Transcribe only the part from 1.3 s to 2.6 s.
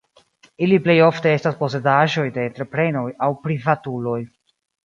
estas posedaĵoj de